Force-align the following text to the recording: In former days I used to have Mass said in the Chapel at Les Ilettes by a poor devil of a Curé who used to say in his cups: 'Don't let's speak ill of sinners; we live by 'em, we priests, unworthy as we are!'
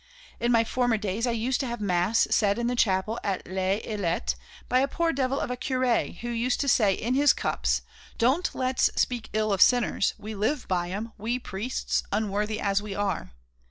In 0.39 0.65
former 0.65 0.97
days 0.97 1.27
I 1.27 1.31
used 1.31 1.59
to 1.59 1.67
have 1.67 1.79
Mass 1.79 2.27
said 2.31 2.57
in 2.57 2.65
the 2.65 2.75
Chapel 2.75 3.19
at 3.23 3.47
Les 3.47 3.81
Ilettes 3.83 4.33
by 4.67 4.79
a 4.79 4.87
poor 4.87 5.13
devil 5.13 5.39
of 5.39 5.51
a 5.51 5.55
Curé 5.55 6.17
who 6.21 6.29
used 6.31 6.59
to 6.61 6.67
say 6.67 6.93
in 6.95 7.13
his 7.13 7.33
cups: 7.33 7.83
'Don't 8.17 8.49
let's 8.55 8.89
speak 8.99 9.29
ill 9.31 9.53
of 9.53 9.61
sinners; 9.61 10.15
we 10.17 10.33
live 10.33 10.67
by 10.67 10.89
'em, 10.89 11.11
we 11.19 11.37
priests, 11.37 12.01
unworthy 12.11 12.59
as 12.59 12.81
we 12.81 12.95
are!' 12.95 13.29